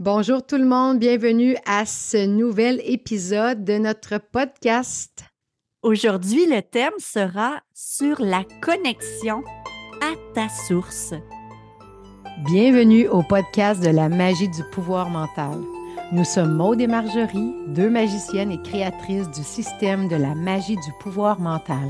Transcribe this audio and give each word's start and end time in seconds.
Bonjour 0.00 0.46
tout 0.46 0.58
le 0.58 0.64
monde, 0.64 1.00
bienvenue 1.00 1.56
à 1.66 1.84
ce 1.84 2.24
nouvel 2.24 2.80
épisode 2.84 3.64
de 3.64 3.78
notre 3.78 4.18
podcast. 4.18 5.24
Aujourd'hui, 5.82 6.46
le 6.46 6.62
thème 6.62 6.92
sera 7.00 7.56
sur 7.74 8.20
la 8.20 8.44
connexion 8.62 9.42
à 10.00 10.14
ta 10.36 10.48
source. 10.48 11.14
Bienvenue 12.44 13.08
au 13.08 13.24
podcast 13.24 13.82
de 13.82 13.90
la 13.90 14.08
magie 14.08 14.48
du 14.48 14.62
pouvoir 14.70 15.10
mental. 15.10 15.58
Nous 16.12 16.24
sommes 16.24 16.54
Maude 16.54 16.80
et 16.80 16.86
Marjorie, 16.86 17.52
deux 17.66 17.90
magiciennes 17.90 18.52
et 18.52 18.62
créatrices 18.62 19.28
du 19.30 19.42
système 19.42 20.06
de 20.06 20.14
la 20.14 20.36
magie 20.36 20.76
du 20.76 20.92
pouvoir 21.00 21.40
mental. 21.40 21.88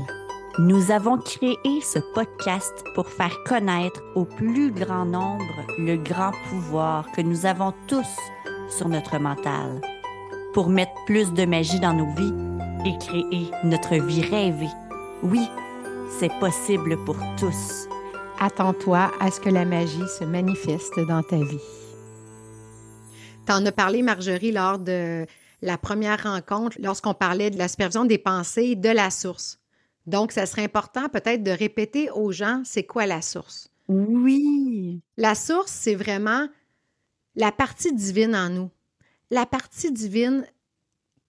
Nous 0.59 0.91
avons 0.91 1.17
créé 1.17 1.55
ce 1.81 1.99
podcast 2.13 2.83
pour 2.93 3.07
faire 3.07 3.45
connaître 3.45 4.03
au 4.13 4.25
plus 4.25 4.73
grand 4.73 5.05
nombre 5.05 5.45
le 5.77 5.95
grand 5.95 6.33
pouvoir 6.49 7.09
que 7.13 7.21
nous 7.21 7.45
avons 7.45 7.73
tous 7.87 8.17
sur 8.69 8.89
notre 8.89 9.19
mental, 9.19 9.79
pour 10.53 10.67
mettre 10.67 10.91
plus 11.05 11.31
de 11.31 11.45
magie 11.45 11.79
dans 11.79 11.93
nos 11.93 12.13
vies 12.13 12.33
et 12.85 12.97
créer 12.97 13.49
notre 13.63 13.95
vie 14.05 14.19
rêvée. 14.19 14.67
Oui, 15.23 15.47
c'est 16.19 16.37
possible 16.41 16.97
pour 17.05 17.15
tous. 17.39 17.87
Attends-toi 18.41 19.13
à 19.21 19.31
ce 19.31 19.39
que 19.39 19.49
la 19.49 19.63
magie 19.63 20.09
se 20.19 20.25
manifeste 20.25 20.99
dans 21.07 21.23
ta 21.23 21.37
vie. 21.37 21.63
T'en 23.45 23.65
as 23.65 23.71
parlé, 23.71 24.01
Marjorie, 24.01 24.51
lors 24.51 24.77
de 24.77 25.25
la 25.61 25.77
première 25.77 26.21
rencontre, 26.23 26.75
lorsqu'on 26.81 27.13
parlait 27.13 27.49
de 27.49 27.57
la 27.57 27.69
supervision 27.69 28.03
des 28.03 28.17
pensées 28.17 28.75
de 28.75 28.89
la 28.89 29.09
source. 29.09 29.58
Donc, 30.09 30.31
ça 30.31 30.47
serait 30.47 30.63
important 30.63 31.07
peut-être 31.07 31.43
de 31.43 31.51
répéter 31.51 32.09
aux 32.09 32.31
gens 32.31 32.63
c'est 32.65 32.83
quoi 32.83 33.05
la 33.05 33.21
source? 33.21 33.69
Oui. 33.87 35.01
La 35.17 35.35
source, 35.35 35.71
c'est 35.71 35.93
vraiment 35.93 36.47
la 37.35 37.51
partie 37.51 37.93
divine 37.93 38.35
en 38.35 38.49
nous. 38.49 38.71
La 39.29 39.45
partie 39.45 39.91
divine 39.91 40.47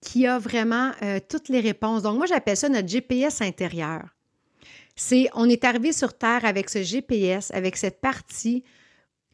qui 0.01 0.25
a 0.25 0.39
vraiment 0.39 0.91
euh, 1.03 1.19
toutes 1.29 1.47
les 1.47 1.59
réponses. 1.59 2.01
Donc, 2.01 2.17
moi, 2.17 2.25
j'appelle 2.25 2.57
ça 2.57 2.69
notre 2.69 2.87
GPS 2.87 3.41
intérieur. 3.41 4.01
C'est, 4.95 5.29
on 5.35 5.47
est 5.47 5.63
arrivé 5.63 5.93
sur 5.93 6.17
Terre 6.17 6.43
avec 6.43 6.67
ce 6.67 6.81
GPS, 6.81 7.51
avec 7.51 7.77
cette 7.77 8.01
partie 8.01 8.63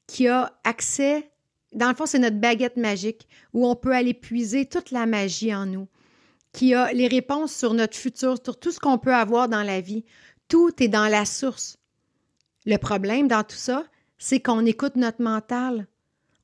qui 0.07 0.27
a 0.27 0.51
accès, 0.65 1.31
dans 1.71 1.87
le 1.87 1.95
fond, 1.95 2.05
c'est 2.05 2.19
notre 2.19 2.37
baguette 2.37 2.75
magique 2.75 3.29
où 3.53 3.65
on 3.65 3.75
peut 3.75 3.93
aller 3.93 4.13
puiser 4.13 4.65
toute 4.65 4.91
la 4.91 5.05
magie 5.05 5.55
en 5.55 5.65
nous 5.65 5.87
qui 6.57 6.73
a 6.73 6.91
les 6.91 7.07
réponses 7.07 7.53
sur 7.53 7.75
notre 7.75 7.95
futur, 7.95 8.37
sur 8.43 8.59
tout 8.59 8.71
ce 8.71 8.79
qu'on 8.79 8.97
peut 8.97 9.13
avoir 9.13 9.47
dans 9.47 9.61
la 9.61 9.79
vie. 9.79 10.03
Tout 10.47 10.71
est 10.81 10.87
dans 10.87 11.07
la 11.07 11.23
source. 11.23 11.77
Le 12.65 12.77
problème 12.77 13.27
dans 13.27 13.43
tout 13.43 13.55
ça, 13.55 13.85
c'est 14.17 14.39
qu'on 14.39 14.65
écoute 14.65 14.95
notre 14.95 15.21
mental. 15.21 15.85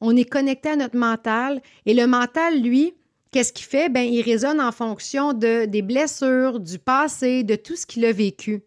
On 0.02 0.16
est 0.16 0.30
connecté 0.30 0.70
à 0.70 0.76
notre 0.76 0.98
mental 0.98 1.64
et 1.88 1.96
le 1.96 2.06
mental, 2.06 2.62
lui, 2.62 2.94
qu'est-ce 3.32 3.54
qu'il 3.54 3.66
fait? 3.66 3.90
Ben, 3.90 4.04
il 4.04 4.22
résonne 4.22 4.62
en 4.62 4.72
fonction 4.72 5.34
de, 5.34 5.66
des 5.66 5.82
blessures, 5.82 6.60
du 6.60 6.78
passé, 6.78 7.44
de 7.44 7.56
tout 7.56 7.76
ce 7.76 7.88
qu'il 7.88 8.06
a 8.06 8.12
vécu. 8.12 8.62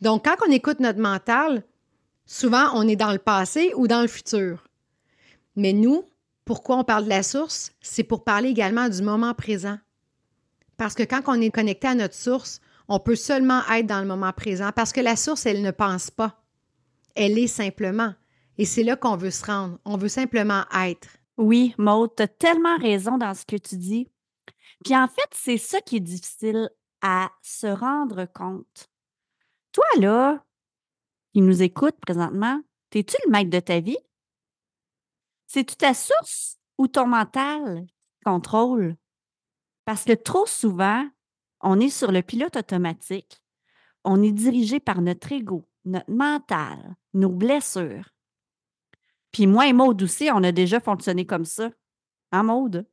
Donc, 0.00 0.26
quand 0.26 0.36
on 0.46 0.52
écoute 0.52 0.78
notre 0.78 1.00
mental, 1.00 1.64
souvent, 2.26 2.70
on 2.74 2.86
est 2.86 2.94
dans 2.94 3.10
le 3.10 3.18
passé 3.18 3.72
ou 3.74 3.88
dans 3.88 4.02
le 4.02 4.08
futur. 4.08 4.68
Mais 5.56 5.72
nous, 5.72 6.04
pourquoi 6.44 6.76
on 6.76 6.84
parle 6.84 7.06
de 7.06 7.08
la 7.08 7.24
source? 7.24 7.72
C'est 7.80 8.04
pour 8.04 8.22
parler 8.22 8.50
également 8.50 8.88
du 8.88 9.02
moment 9.02 9.34
présent. 9.34 9.78
Parce 10.80 10.94
que 10.94 11.02
quand 11.02 11.20
on 11.26 11.38
est 11.38 11.50
connecté 11.50 11.88
à 11.88 11.94
notre 11.94 12.14
source, 12.14 12.58
on 12.88 12.98
peut 12.98 13.14
seulement 13.14 13.60
être 13.70 13.84
dans 13.84 14.00
le 14.00 14.06
moment 14.06 14.32
présent 14.32 14.70
parce 14.74 14.94
que 14.94 15.02
la 15.02 15.14
source, 15.14 15.44
elle 15.44 15.60
ne 15.60 15.72
pense 15.72 16.10
pas. 16.10 16.42
Elle 17.14 17.38
est 17.38 17.48
simplement. 17.48 18.14
Et 18.56 18.64
c'est 18.64 18.82
là 18.82 18.96
qu'on 18.96 19.14
veut 19.14 19.30
se 19.30 19.44
rendre. 19.44 19.78
On 19.84 19.98
veut 19.98 20.08
simplement 20.08 20.64
être. 20.74 21.18
Oui, 21.36 21.74
Maud, 21.76 22.12
tu 22.16 22.22
as 22.22 22.28
tellement 22.28 22.78
raison 22.78 23.18
dans 23.18 23.34
ce 23.34 23.44
que 23.44 23.56
tu 23.56 23.76
dis. 23.76 24.08
Puis 24.82 24.96
en 24.96 25.06
fait, 25.06 25.28
c'est 25.32 25.58
ça 25.58 25.82
qui 25.82 25.96
est 25.96 26.00
difficile 26.00 26.70
à 27.02 27.30
se 27.42 27.66
rendre 27.66 28.24
compte. 28.24 28.88
Toi, 29.72 29.84
là, 29.98 30.42
qui 31.34 31.42
nous 31.42 31.62
écoute 31.62 31.96
présentement, 32.00 32.58
es-tu 32.94 33.16
le 33.26 33.30
maître 33.30 33.50
de 33.50 33.60
ta 33.60 33.80
vie? 33.80 33.98
C'est-tu 35.46 35.76
ta 35.76 35.92
source 35.92 36.56
ou 36.78 36.88
ton 36.88 37.06
mental 37.06 37.84
qui 37.86 38.24
contrôle? 38.24 38.96
Parce 39.90 40.04
que 40.04 40.12
trop 40.12 40.46
souvent, 40.46 41.04
on 41.60 41.80
est 41.80 41.90
sur 41.90 42.12
le 42.12 42.22
pilote 42.22 42.54
automatique, 42.54 43.42
on 44.04 44.22
est 44.22 44.30
dirigé 44.30 44.78
par 44.78 45.02
notre 45.02 45.32
ego, 45.32 45.68
notre 45.84 46.08
mental, 46.12 46.94
nos 47.12 47.30
blessures. 47.30 48.08
Puis 49.32 49.48
moi 49.48 49.66
et 49.66 49.72
Maude 49.72 50.00
aussi, 50.00 50.30
on 50.32 50.44
a 50.44 50.52
déjà 50.52 50.78
fonctionné 50.78 51.26
comme 51.26 51.44
ça. 51.44 51.70
Hein, 52.30 52.44
Maude? 52.44 52.86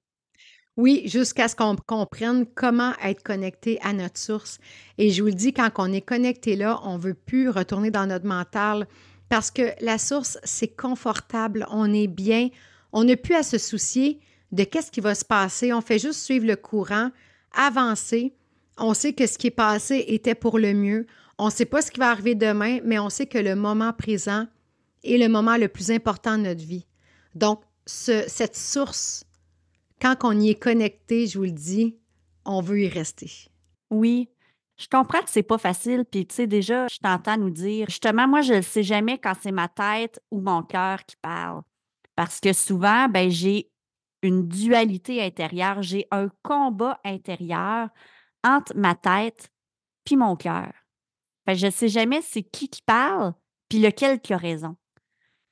Oui, 0.75 1.03
jusqu'à 1.05 1.47
ce 1.47 1.55
qu'on 1.55 1.75
comprenne 1.75 2.47
comment 2.47 2.93
être 3.03 3.21
connecté 3.21 3.79
à 3.83 3.93
notre 3.93 4.17
source. 4.17 4.57
Et 4.97 5.11
je 5.11 5.21
vous 5.21 5.29
le 5.29 5.35
dis, 5.35 5.53
quand 5.53 5.69
on 5.77 5.93
est 5.93 6.01
connecté 6.01 6.55
là, 6.55 6.79
on 6.81 6.97
ne 6.97 7.03
veut 7.03 7.13
plus 7.13 7.49
retourner 7.49 7.91
dans 7.91 8.07
notre 8.07 8.25
mental 8.25 8.87
parce 9.29 9.51
que 9.51 9.69
la 9.81 9.99
source, 9.99 10.39
c'est 10.43 10.75
confortable, 10.75 11.67
on 11.69 11.93
est 11.93 12.07
bien, 12.07 12.49
on 12.91 13.03
n'a 13.03 13.17
plus 13.17 13.35
à 13.35 13.43
se 13.43 13.59
soucier 13.59 14.19
de 14.51 14.63
qu'est-ce 14.63 14.91
qui 14.91 15.01
va 15.01 15.15
se 15.15 15.25
passer. 15.25 15.73
On 15.73 15.81
fait 15.81 15.99
juste 15.99 16.21
suivre 16.21 16.45
le 16.45 16.55
courant, 16.55 17.11
avancer. 17.53 18.33
On 18.77 18.93
sait 18.93 19.13
que 19.13 19.27
ce 19.27 19.37
qui 19.37 19.47
est 19.47 19.51
passé 19.51 20.05
était 20.07 20.35
pour 20.35 20.59
le 20.59 20.73
mieux. 20.73 21.07
On 21.37 21.45
ne 21.45 21.51
sait 21.51 21.65
pas 21.65 21.81
ce 21.81 21.91
qui 21.91 21.99
va 21.99 22.09
arriver 22.09 22.35
demain, 22.35 22.79
mais 22.83 22.99
on 22.99 23.09
sait 23.09 23.27
que 23.27 23.37
le 23.37 23.55
moment 23.55 23.93
présent 23.93 24.47
est 25.03 25.17
le 25.17 25.29
moment 25.29 25.57
le 25.57 25.67
plus 25.67 25.91
important 25.91 26.37
de 26.37 26.43
notre 26.43 26.63
vie. 26.63 26.85
Donc, 27.35 27.61
cette 27.85 28.55
source, 28.55 29.23
quand 30.01 30.15
on 30.23 30.39
y 30.39 30.49
est 30.49 30.59
connecté, 30.59 31.27
je 31.27 31.37
vous 31.37 31.45
le 31.45 31.51
dis, 31.51 31.97
on 32.45 32.61
veut 32.61 32.81
y 32.81 32.87
rester. 32.87 33.31
Oui, 33.89 34.29
je 34.77 34.87
comprends 34.87 35.21
que 35.21 35.29
c'est 35.29 35.43
pas 35.43 35.57
facile, 35.57 36.05
puis 36.05 36.25
tu 36.25 36.35
sais, 36.35 36.47
déjà, 36.47 36.87
je 36.87 36.97
t'entends 36.97 37.37
nous 37.37 37.49
dire, 37.49 37.87
justement, 37.89 38.27
moi, 38.27 38.41
je 38.41 38.53
ne 38.53 38.61
sais 38.61 38.83
jamais 38.83 39.17
quand 39.17 39.33
c'est 39.41 39.51
ma 39.51 39.67
tête 39.67 40.19
ou 40.31 40.39
mon 40.39 40.63
cœur 40.63 41.03
qui 41.05 41.15
parle. 41.21 41.61
Parce 42.15 42.39
que 42.39 42.53
souvent, 42.53 43.07
ben, 43.07 43.29
j'ai 43.29 43.69
une 44.21 44.47
dualité 44.47 45.23
intérieure, 45.23 45.81
j'ai 45.81 46.07
un 46.11 46.29
combat 46.43 46.99
intérieur 47.03 47.89
entre 48.43 48.75
ma 48.75 48.95
tête 48.95 49.51
puis 50.03 50.15
mon 50.15 50.35
cœur. 50.35 50.73
je 51.47 51.65
ne 51.65 51.71
sais 51.71 51.89
jamais 51.89 52.21
c'est 52.21 52.43
qui 52.43 52.69
qui 52.69 52.81
parle 52.81 53.33
puis 53.69 53.79
lequel 53.79 54.21
qui 54.21 54.33
a 54.33 54.37
raison. 54.37 54.77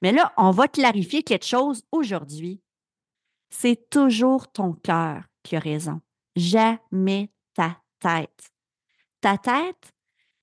Mais 0.02 0.12
là, 0.12 0.34
on 0.38 0.52
va 0.52 0.68
clarifier 0.68 1.24
quelque 1.24 1.46
chose 1.46 1.84
aujourd'hui. 1.92 2.62
C'est 3.50 3.90
toujours 3.90 4.52
ton 4.52 4.74
cœur 4.74 5.24
qui 5.44 5.56
a 5.56 5.60
raison, 5.60 6.02
jamais 6.36 7.32
ta 7.54 7.82
tête. 8.00 8.52
Ta 9.22 9.38
tête 9.38 9.94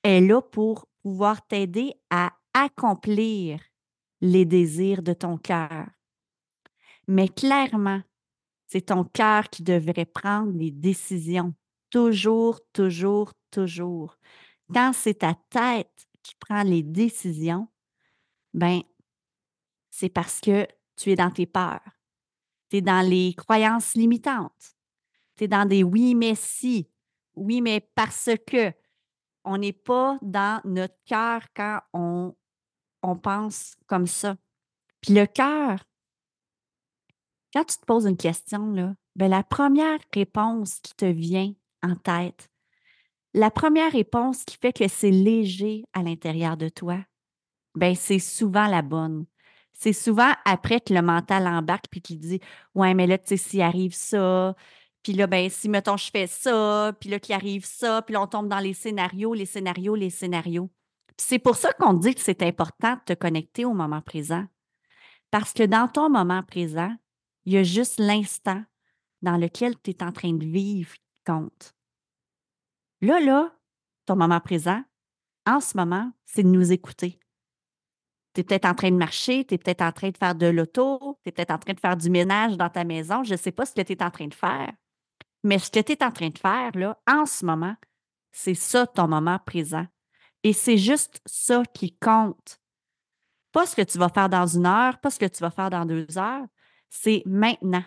est 0.02 0.20
là 0.20 0.40
pour 0.40 0.86
pouvoir 1.02 1.46
t'aider 1.46 1.94
à 2.10 2.32
accomplir 2.54 3.60
les 4.20 4.44
désirs 4.44 5.02
de 5.02 5.12
ton 5.12 5.36
cœur. 5.36 5.86
Mais 7.08 7.28
clairement, 7.28 8.02
c'est 8.72 8.86
ton 8.86 9.04
cœur 9.04 9.50
qui 9.50 9.62
devrait 9.62 10.06
prendre 10.06 10.50
les 10.56 10.70
décisions. 10.70 11.52
Toujours, 11.90 12.58
toujours, 12.72 13.34
toujours. 13.50 14.16
Quand 14.72 14.94
c'est 14.94 15.18
ta 15.18 15.34
tête 15.50 16.08
qui 16.22 16.34
prend 16.36 16.62
les 16.62 16.82
décisions, 16.82 17.68
ben, 18.54 18.80
c'est 19.90 20.08
parce 20.08 20.40
que 20.40 20.66
tu 20.96 21.10
es 21.10 21.16
dans 21.16 21.30
tes 21.30 21.44
peurs. 21.44 21.82
Tu 22.70 22.78
es 22.78 22.80
dans 22.80 23.06
les 23.06 23.34
croyances 23.34 23.92
limitantes. 23.94 24.74
Tu 25.36 25.44
es 25.44 25.48
dans 25.48 25.68
des 25.68 25.82
oui, 25.82 26.14
mais 26.14 26.34
si. 26.34 26.88
Oui, 27.34 27.60
mais 27.60 27.80
parce 27.94 28.30
que. 28.46 28.72
On 29.44 29.58
n'est 29.58 29.72
pas 29.72 30.18
dans 30.22 30.62
notre 30.64 30.96
cœur 31.04 31.42
quand 31.54 31.80
on, 31.92 32.34
on 33.02 33.16
pense 33.16 33.74
comme 33.86 34.06
ça. 34.06 34.36
Puis 35.00 35.12
le 35.12 35.26
cœur, 35.26 35.84
quand 37.52 37.64
tu 37.64 37.76
te 37.76 37.84
poses 37.84 38.06
une 38.06 38.16
question, 38.16 38.72
là, 38.72 38.94
ben, 39.16 39.28
la 39.28 39.42
première 39.42 39.98
réponse 40.14 40.80
qui 40.80 40.94
te 40.94 41.04
vient 41.04 41.52
en 41.82 41.96
tête, 41.96 42.48
la 43.34 43.50
première 43.50 43.92
réponse 43.92 44.44
qui 44.44 44.56
fait 44.56 44.72
que 44.72 44.88
c'est 44.88 45.10
léger 45.10 45.84
à 45.92 46.02
l'intérieur 46.02 46.56
de 46.56 46.68
toi, 46.68 46.98
ben, 47.74 47.94
c'est 47.94 48.18
souvent 48.18 48.66
la 48.66 48.82
bonne. 48.82 49.26
C'est 49.72 49.92
souvent 49.92 50.32
après 50.44 50.80
que 50.80 50.92
le 50.92 51.02
mental 51.02 51.46
embarque 51.46 51.86
puis 51.90 52.02
qu'il 52.02 52.18
dit 52.18 52.40
Ouais, 52.74 52.94
mais 52.94 53.06
là, 53.06 53.18
tu 53.18 53.28
sais, 53.28 53.36
s'il 53.36 53.62
arrive 53.62 53.94
ça, 53.94 54.54
puis 55.02 55.14
là, 55.14 55.26
ben, 55.26 55.50
si, 55.50 55.68
mettons, 55.68 55.96
je 55.96 56.10
fais 56.10 56.26
ça, 56.26 56.92
puis 57.00 57.10
là, 57.10 57.18
qu'il 57.18 57.34
arrive 57.34 57.64
ça, 57.64 58.02
puis 58.02 58.12
là, 58.12 58.22
on 58.22 58.26
tombe 58.26 58.48
dans 58.48 58.60
les 58.60 58.74
scénarios, 58.74 59.34
les 59.34 59.46
scénarios, 59.46 59.94
les 59.94 60.10
scénarios. 60.10 60.70
c'est 61.16 61.38
pour 61.38 61.56
ça 61.56 61.72
qu'on 61.72 61.94
dit 61.94 62.14
que 62.14 62.20
c'est 62.20 62.42
important 62.42 62.94
de 62.94 63.14
te 63.14 63.18
connecter 63.18 63.64
au 63.64 63.74
moment 63.74 64.00
présent. 64.02 64.46
Parce 65.30 65.52
que 65.52 65.62
dans 65.64 65.88
ton 65.88 66.10
moment 66.10 66.42
présent, 66.42 66.94
il 67.44 67.52
y 67.52 67.58
a 67.58 67.62
juste 67.62 67.98
l'instant 67.98 68.62
dans 69.22 69.36
lequel 69.36 69.74
tu 69.80 69.90
es 69.90 70.02
en 70.02 70.12
train 70.12 70.32
de 70.32 70.44
vivre 70.44 70.94
qui 70.94 71.22
compte. 71.24 71.74
Là, 73.00 73.20
là, 73.20 73.52
ton 74.06 74.16
moment 74.16 74.40
présent, 74.40 74.82
en 75.46 75.60
ce 75.60 75.76
moment, 75.76 76.12
c'est 76.24 76.42
de 76.42 76.48
nous 76.48 76.72
écouter. 76.72 77.18
Tu 78.34 78.40
es 78.40 78.44
peut-être 78.44 78.64
en 78.64 78.74
train 78.74 78.90
de 78.90 78.96
marcher, 78.96 79.44
tu 79.44 79.54
es 79.54 79.58
peut-être 79.58 79.82
en 79.82 79.92
train 79.92 80.10
de 80.10 80.16
faire 80.16 80.34
de 80.34 80.46
l'auto, 80.46 81.18
tu 81.22 81.28
es 81.28 81.32
peut-être 81.32 81.50
en 81.50 81.58
train 81.58 81.74
de 81.74 81.80
faire 81.80 81.96
du 81.96 82.10
ménage 82.10 82.56
dans 82.56 82.70
ta 82.70 82.84
maison. 82.84 83.24
Je 83.24 83.32
ne 83.32 83.38
sais 83.38 83.52
pas 83.52 83.66
ce 83.66 83.74
que 83.74 83.82
tu 83.82 83.92
es 83.92 84.02
en 84.02 84.10
train 84.10 84.28
de 84.28 84.34
faire. 84.34 84.72
Mais 85.44 85.58
ce 85.58 85.70
que 85.70 85.80
tu 85.80 85.92
es 85.92 86.04
en 86.04 86.12
train 86.12 86.30
de 86.30 86.38
faire, 86.38 86.70
là, 86.74 86.98
en 87.08 87.26
ce 87.26 87.44
moment, 87.44 87.76
c'est 88.30 88.54
ça 88.54 88.86
ton 88.86 89.08
moment 89.08 89.38
présent. 89.44 89.86
Et 90.42 90.52
c'est 90.52 90.78
juste 90.78 91.20
ça 91.26 91.62
qui 91.74 91.96
compte. 91.98 92.58
Pas 93.52 93.66
ce 93.66 93.76
que 93.76 93.82
tu 93.82 93.98
vas 93.98 94.08
faire 94.08 94.28
dans 94.28 94.46
une 94.46 94.66
heure, 94.66 94.98
pas 94.98 95.10
ce 95.10 95.18
que 95.18 95.26
tu 95.26 95.40
vas 95.40 95.50
faire 95.50 95.70
dans 95.70 95.84
deux 95.84 96.18
heures. 96.18 96.46
C'est 96.94 97.22
maintenant. 97.24 97.84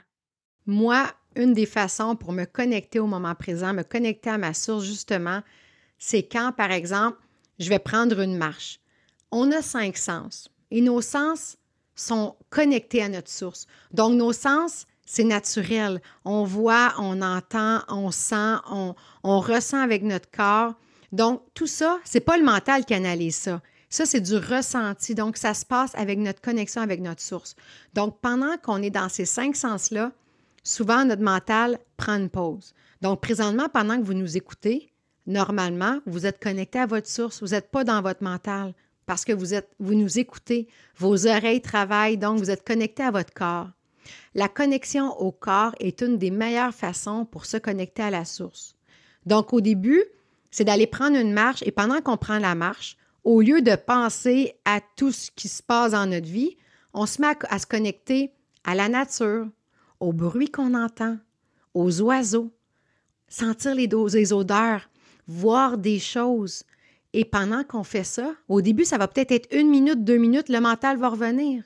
Moi, 0.65 1.07
une 1.35 1.53
des 1.53 1.67
façons 1.67 2.15
pour 2.15 2.31
me 2.31 2.45
connecter 2.45 2.99
au 2.99 3.05
moment 3.05 3.35
présent, 3.35 3.71
me 3.71 3.83
connecter 3.83 4.31
à 4.31 4.39
ma 4.39 4.55
source, 4.55 4.83
justement, 4.83 5.41
c'est 5.99 6.23
quand, 6.23 6.51
par 6.57 6.71
exemple, 6.71 7.19
je 7.59 7.69
vais 7.69 7.79
prendre 7.79 8.19
une 8.19 8.35
marche. 8.35 8.79
On 9.31 9.51
a 9.51 9.61
cinq 9.61 9.95
sens 9.95 10.49
et 10.71 10.81
nos 10.81 11.01
sens 11.01 11.55
sont 11.93 12.35
connectés 12.49 13.03
à 13.03 13.09
notre 13.09 13.29
source. 13.29 13.67
Donc, 13.93 14.15
nos 14.15 14.33
sens, 14.33 14.87
c'est 15.05 15.23
naturel. 15.23 16.01
On 16.25 16.43
voit, 16.43 16.95
on 16.97 17.21
entend, 17.21 17.81
on 17.87 18.09
sent, 18.09 18.55
on, 18.71 18.95
ressent 19.39 19.81
avec 19.81 20.01
notre 20.01 20.31
corps. 20.31 20.73
Donc, 21.11 21.43
tout 21.53 21.67
ça, 21.67 21.99
c'est 22.05 22.21
pas 22.21 22.37
le 22.37 22.43
mental 22.43 22.85
qui 22.85 22.95
analyse 22.95 23.35
ça. 23.35 23.61
Ça, 23.95 24.05
c'est 24.05 24.19
du 24.19 24.35
ressenti. 24.35 25.15
Donc, 25.15 25.37
ça 25.37 25.53
se 25.53 25.65
passe 25.65 25.95
avec 25.95 26.19
notre 26.19 26.41
connexion 26.41 26.81
avec 26.81 26.99
notre 26.99 27.21
source. 27.21 27.55
Donc, 27.93 28.19
pendant 28.19 28.57
qu'on 28.57 28.81
est 28.81 28.89
dans 28.89 29.07
ces 29.07 29.23
cinq 29.23 29.55
sens-là, 29.55 30.11
souvent 30.65 31.05
notre 31.05 31.21
mental 31.21 31.79
prend 31.95 32.17
une 32.17 32.29
pause. 32.29 32.73
Donc, 33.01 33.21
présentement, 33.21 33.69
pendant 33.69 33.97
que 33.97 34.03
vous 34.03 34.13
nous 34.13 34.35
écoutez, 34.35 34.91
normalement, 35.27 36.01
vous 36.07 36.25
êtes 36.25 36.43
connecté 36.43 36.77
à 36.77 36.87
votre 36.87 37.07
source. 37.07 37.41
Vous 37.41 37.51
n'êtes 37.51 37.71
pas 37.71 37.85
dans 37.85 38.01
votre 38.01 38.21
mental 38.21 38.73
parce 39.05 39.23
que 39.23 39.31
vous, 39.31 39.57
vous 39.79 39.95
nous 39.95 40.19
écoutez. 40.19 40.67
Vos 40.97 41.25
oreilles 41.25 41.61
travaillent, 41.61 42.17
donc 42.17 42.39
vous 42.39 42.51
êtes 42.51 42.67
connecté 42.67 43.01
à 43.01 43.11
votre 43.11 43.33
corps. 43.33 43.69
La 44.33 44.49
connexion 44.49 45.17
au 45.21 45.31
corps 45.31 45.73
est 45.79 46.01
une 46.01 46.17
des 46.17 46.31
meilleures 46.31 46.75
façons 46.75 47.23
pour 47.23 47.45
se 47.45 47.55
connecter 47.55 48.03
à 48.03 48.09
la 48.09 48.25
source. 48.25 48.75
Donc, 49.25 49.53
au 49.53 49.61
début, 49.61 50.03
c'est 50.51 50.65
d'aller 50.65 50.85
prendre 50.85 51.15
une 51.15 51.31
marche 51.31 51.63
et 51.65 51.71
pendant 51.71 52.01
qu'on 52.01 52.17
prend 52.17 52.39
la 52.39 52.55
marche, 52.55 52.97
au 53.25 53.41
lieu 53.41 53.61
de 53.61 53.75
penser 53.75 54.53
à 54.63 54.79
tout 54.95 55.11
ce 55.11 55.31
qui 55.31 55.49
se 55.49 55.61
passe 55.61 55.91
dans 55.91 56.05
notre 56.05 56.27
vie, 56.27 56.55
on 56.93 57.07
se 57.07 57.19
met 57.19 57.33
à, 57.49 57.59
se 57.59 57.65
connecter 57.65 58.31
à 58.63 58.75
la 58.75 58.87
nature, 58.87 59.47
au 59.99 60.13
bruit 60.13 60.49
qu'on 60.49 60.75
entend, 60.75 61.17
aux 61.73 62.01
oiseaux, 62.01 62.51
sentir 63.27 63.73
les, 63.75 63.89
les 64.13 64.31
odeurs, 64.31 64.87
voir 65.27 65.77
des 65.77 65.99
choses. 65.99 66.63
Et 67.13 67.25
pendant 67.25 67.63
qu'on 67.63 67.83
fait 67.83 68.03
ça, 68.03 68.33
au 68.47 68.61
début, 68.61 68.85
ça 68.85 68.97
va 68.97 69.07
peut-être 69.07 69.31
être 69.31 69.53
une 69.53 69.69
minute, 69.69 70.03
deux 70.03 70.17
minutes, 70.17 70.49
le 70.49 70.59
mental 70.59 70.97
va 70.97 71.09
revenir. 71.09 71.63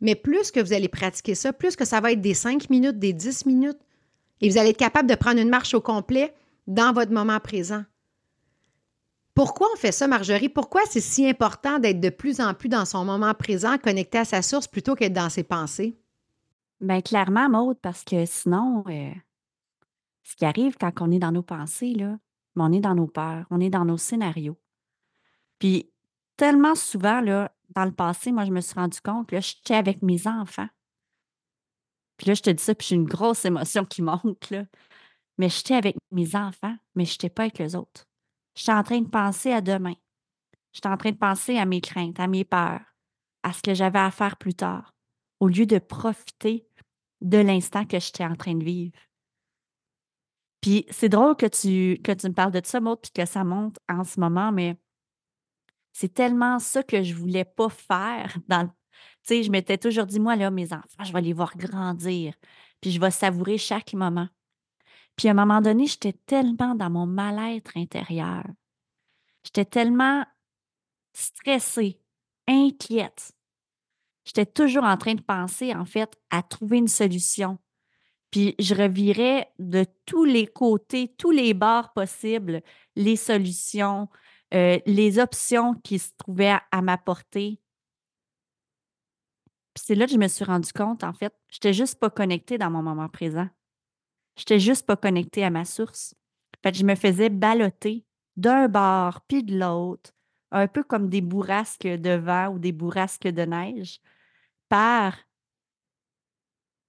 Mais 0.00 0.14
plus 0.14 0.50
que 0.50 0.60
vous 0.60 0.72
allez 0.72 0.88
pratiquer 0.88 1.34
ça, 1.34 1.52
plus 1.52 1.76
que 1.76 1.84
ça 1.84 2.00
va 2.00 2.12
être 2.12 2.20
des 2.20 2.34
cinq 2.34 2.70
minutes, 2.70 2.98
des 2.98 3.12
dix 3.12 3.44
minutes, 3.44 3.78
et 4.40 4.48
vous 4.48 4.58
allez 4.58 4.70
être 4.70 4.76
capable 4.76 5.08
de 5.08 5.14
prendre 5.14 5.40
une 5.40 5.48
marche 5.48 5.74
au 5.74 5.80
complet 5.80 6.34
dans 6.66 6.92
votre 6.92 7.12
moment 7.12 7.40
présent. 7.40 7.84
Pourquoi 9.36 9.68
on 9.74 9.76
fait 9.76 9.92
ça, 9.92 10.08
Marjorie? 10.08 10.48
Pourquoi 10.48 10.80
c'est 10.86 11.02
si 11.02 11.28
important 11.28 11.78
d'être 11.78 12.00
de 12.00 12.08
plus 12.08 12.40
en 12.40 12.54
plus 12.54 12.70
dans 12.70 12.86
son 12.86 13.04
moment 13.04 13.34
présent, 13.34 13.76
connecté 13.76 14.16
à 14.16 14.24
sa 14.24 14.40
source, 14.40 14.66
plutôt 14.66 14.94
qu'être 14.94 15.12
dans 15.12 15.28
ses 15.28 15.44
pensées? 15.44 16.00
Bien, 16.80 17.02
clairement, 17.02 17.50
Maude, 17.50 17.78
parce 17.82 18.02
que 18.02 18.24
sinon, 18.24 18.82
euh, 18.88 19.10
ce 20.22 20.36
qui 20.36 20.46
arrive 20.46 20.78
quand 20.78 20.90
on 21.02 21.10
est 21.10 21.18
dans 21.18 21.32
nos 21.32 21.42
pensées, 21.42 21.92
là, 21.92 22.18
on 22.56 22.72
est 22.72 22.80
dans 22.80 22.94
nos 22.94 23.08
peurs, 23.08 23.44
on 23.50 23.60
est 23.60 23.68
dans 23.68 23.84
nos 23.84 23.98
scénarios. 23.98 24.56
Puis, 25.58 25.90
tellement 26.38 26.74
souvent, 26.74 27.20
dans 27.20 27.84
le 27.84 27.92
passé, 27.92 28.32
moi, 28.32 28.46
je 28.46 28.52
me 28.52 28.62
suis 28.62 28.74
rendu 28.74 29.02
compte, 29.02 29.32
là, 29.32 29.40
j'étais 29.40 29.74
avec 29.74 30.00
mes 30.00 30.26
enfants. 30.26 30.68
Puis 32.16 32.28
là, 32.28 32.32
je 32.32 32.40
te 32.40 32.48
dis 32.48 32.62
ça, 32.62 32.74
puis 32.74 32.86
j'ai 32.88 32.96
une 32.96 33.04
grosse 33.04 33.44
émotion 33.44 33.84
qui 33.84 34.00
monte, 34.00 34.48
là. 34.48 34.64
Mais 35.36 35.50
j'étais 35.50 35.74
avec 35.74 35.96
mes 36.10 36.34
enfants, 36.34 36.74
mais 36.94 37.04
je 37.04 37.12
n'étais 37.12 37.28
pas 37.28 37.42
avec 37.42 37.58
les 37.58 37.76
autres. 37.76 38.06
J'étais 38.56 38.72
en 38.72 38.82
train 38.82 39.00
de 39.00 39.08
penser 39.08 39.52
à 39.52 39.60
demain. 39.60 39.94
J'étais 40.72 40.88
en 40.88 40.96
train 40.96 41.12
de 41.12 41.16
penser 41.16 41.58
à 41.58 41.64
mes 41.64 41.80
craintes, 41.80 42.18
à 42.18 42.26
mes 42.26 42.44
peurs, 42.44 42.80
à 43.42 43.52
ce 43.52 43.62
que 43.62 43.74
j'avais 43.74 43.98
à 43.98 44.10
faire 44.10 44.36
plus 44.36 44.54
tard, 44.54 44.94
au 45.40 45.48
lieu 45.48 45.66
de 45.66 45.78
profiter 45.78 46.66
de 47.20 47.38
l'instant 47.38 47.84
que 47.84 47.98
j'étais 47.98 48.24
en 48.24 48.34
train 48.34 48.54
de 48.54 48.64
vivre. 48.64 48.92
Puis 50.60 50.86
c'est 50.90 51.08
drôle 51.08 51.36
que 51.36 51.46
tu, 51.46 52.00
me 52.08 52.32
parles 52.32 52.52
de 52.52 52.60
ça, 52.64 52.80
Maud, 52.80 52.98
puis 53.00 53.12
que 53.12 53.24
ça 53.24 53.44
monte 53.44 53.78
en 53.88 54.04
ce 54.04 54.18
moment, 54.18 54.52
mais 54.52 54.76
c'est 55.92 56.12
tellement 56.12 56.58
ça 56.58 56.82
que 56.82 57.02
je 57.02 57.14
voulais 57.14 57.44
pas 57.44 57.68
faire 57.68 58.36
tu 58.48 58.68
sais, 59.22 59.42
je 59.42 59.50
m'étais 59.50 59.78
toujours 59.78 60.06
dit, 60.06 60.20
moi, 60.20 60.36
là, 60.36 60.50
mes 60.50 60.72
enfants, 60.72 61.04
je 61.04 61.12
vais 61.12 61.20
les 61.20 61.32
voir 61.32 61.56
grandir, 61.56 62.34
puis 62.80 62.90
je 62.90 63.00
vais 63.00 63.10
savourer 63.10 63.58
chaque 63.58 63.92
moment. 63.94 64.28
Puis 65.16 65.28
à 65.28 65.30
un 65.30 65.34
moment 65.34 65.60
donné, 65.60 65.86
j'étais 65.86 66.12
tellement 66.12 66.74
dans 66.74 66.90
mon 66.90 67.06
mal-être 67.06 67.76
intérieur. 67.76 68.44
J'étais 69.44 69.64
tellement 69.64 70.24
stressée, 71.14 72.00
inquiète. 72.46 73.32
J'étais 74.24 74.46
toujours 74.46 74.84
en 74.84 74.96
train 74.96 75.14
de 75.14 75.22
penser, 75.22 75.74
en 75.74 75.84
fait, 75.84 76.18
à 76.30 76.42
trouver 76.42 76.78
une 76.78 76.88
solution. 76.88 77.58
Puis 78.30 78.54
je 78.58 78.74
revirais 78.74 79.50
de 79.58 79.86
tous 80.04 80.24
les 80.24 80.46
côtés, 80.46 81.14
tous 81.16 81.30
les 81.30 81.54
bords 81.54 81.92
possibles, 81.92 82.60
les 82.96 83.16
solutions, 83.16 84.08
euh, 84.52 84.78
les 84.84 85.18
options 85.18 85.74
qui 85.74 85.98
se 85.98 86.10
trouvaient 86.18 86.56
à, 86.70 86.82
ma 86.82 86.98
portée. 86.98 87.60
Puis 89.74 89.84
c'est 89.86 89.94
là 89.94 90.06
que 90.06 90.12
je 90.12 90.18
me 90.18 90.28
suis 90.28 90.44
rendu 90.44 90.72
compte, 90.72 91.04
en 91.04 91.12
fait, 91.12 91.32
je 91.48 91.56
n'étais 91.56 91.72
juste 91.72 91.98
pas 91.98 92.10
connectée 92.10 92.58
dans 92.58 92.70
mon 92.70 92.82
moment 92.82 93.08
présent. 93.08 93.48
Je 94.36 94.42
n'étais 94.42 94.60
juste 94.60 94.86
pas 94.86 94.96
connectée 94.96 95.44
à 95.44 95.50
ma 95.50 95.64
source. 95.64 96.14
Fait, 96.62 96.74
je 96.74 96.84
me 96.84 96.94
faisais 96.94 97.30
balloter 97.30 98.04
d'un 98.36 98.68
bord 98.68 99.20
puis 99.22 99.42
de 99.42 99.58
l'autre, 99.58 100.12
un 100.50 100.68
peu 100.68 100.82
comme 100.82 101.08
des 101.08 101.20
bourrasques 101.20 101.86
de 101.86 102.10
vent 102.10 102.48
ou 102.48 102.58
des 102.58 102.72
bourrasques 102.72 103.28
de 103.28 103.42
neige, 103.42 104.00
par 104.68 105.16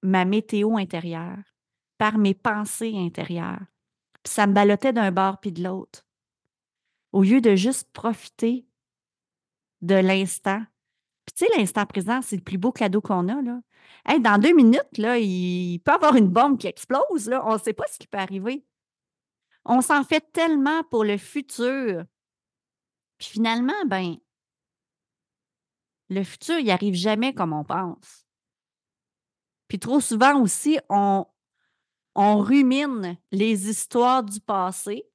ma 0.04 0.26
météo 0.26 0.78
intérieure, 0.78 1.56
par 1.98 2.18
mes 2.18 2.34
pensées 2.34 2.94
intérieures. 2.96 3.66
Puis 4.24 4.34
ça 4.34 4.48
me 4.48 4.54
ballottait 4.54 4.94
d'un 4.94 5.12
bord 5.12 5.40
puis 5.40 5.52
de 5.52 5.64
l'autre 5.64 6.08
au 7.12 7.24
lieu 7.24 7.42
de 7.42 7.56
juste 7.56 7.92
profiter 7.94 8.68
de 9.82 9.96
l'instant. 9.96 10.64
Puis 11.28 11.36
tu 11.36 11.46
sais, 11.46 11.58
l'instant 11.60 11.86
présent, 11.86 12.22
c'est 12.24 12.38
le 12.38 12.42
plus 12.42 12.58
beau 12.58 12.72
cadeau 12.72 13.02
qu'on 13.02 13.28
a. 13.28 13.42
Là. 13.42 13.60
dans 14.20 14.42
deux 14.42 14.54
minutes, 14.54 14.98
là, 14.98 15.20
il 15.20 15.80
peut 15.80 15.92
y 15.92 15.96
avoir 15.96 16.16
une 16.16 16.30
bombe 16.30 16.58
qui 16.58 16.66
explose. 16.66 17.30
Là. 17.30 17.46
On 17.46 17.54
ne 17.54 17.60
sait 17.60 17.74
pas 17.74 17.86
ce 17.92 18.00
qui 18.00 18.08
peut 18.08 18.18
arriver. 18.18 18.66
On 19.66 19.82
s'en 19.82 20.04
fait 20.04 20.32
tellement 20.32 20.84
pour 20.86 21.04
le 21.04 21.18
futur. 21.18 22.06
Puis 23.20 23.28
finalement, 23.28 23.86
ben, 23.86 24.16
le 26.10 26.24
futur, 26.24 26.58
il 26.58 26.72
arrive 26.72 26.96
jamais 26.96 27.34
comme 27.34 27.54
on 27.54 27.64
pense. 27.64 28.26
Puis 29.68 29.78
trop 29.78 30.00
souvent 30.00 30.42
aussi, 30.42 30.80
on, 30.90 31.26
on 32.16 32.40
rumine 32.40 33.18
les 33.32 33.70
histoires 33.70 34.24
du 34.24 34.40
passé 34.40 35.06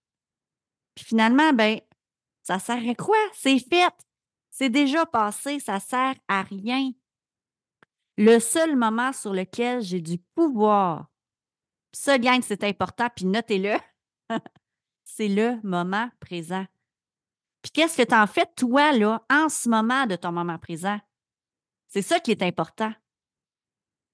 puis 0.95 1.05
finalement, 1.05 1.53
ben, 1.53 1.81
ça 2.43 2.59
sert 2.59 2.89
à 2.89 2.95
quoi? 2.95 3.17
C'est 3.35 3.59
fait. 3.59 3.95
C'est 4.53 4.69
déjà 4.69 5.07
passé, 5.07 5.61
ça 5.61 5.81
sert 5.81 6.15
à 6.29 6.43
rien. 6.43 6.93
Le 8.19 8.39
seul 8.39 8.77
moment 8.77 9.15
sur 9.15 9.33
lequel 9.33 9.81
j'ai 9.81 10.03
du 10.03 10.19
pouvoir, 10.19 11.11
ça, 11.93 12.19
gagne, 12.19 12.43
c'est 12.43 12.63
important, 12.63 13.09
puis 13.17 13.25
notez-le, 13.25 13.79
c'est 15.05 15.29
le 15.29 15.59
moment 15.63 16.11
présent. 16.21 16.67
Puis 17.63 17.73
qu'est-ce 17.73 17.97
que 17.97 18.07
tu 18.07 18.15
en 18.15 18.27
fais, 18.27 18.45
toi, 18.55 18.93
là, 18.93 19.25
en 19.31 19.49
ce 19.49 19.71
moment 19.71 20.07
de 20.07 20.17
ton 20.17 20.33
moment 20.33 20.59
présent? 20.59 21.01
C'est 21.89 22.03
ça 22.03 22.21
qui 22.21 22.31
est 22.31 22.43
important. 22.43 22.93